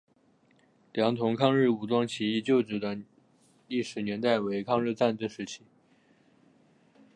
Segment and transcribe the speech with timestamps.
[0.93, 2.97] 良垌抗日武装起义旧址的
[3.67, 5.61] 历史年代为抗日战争时期。